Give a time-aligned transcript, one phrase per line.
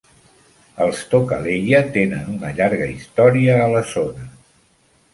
[0.85, 4.31] Els tokaleya tenen una llarga història a la zona.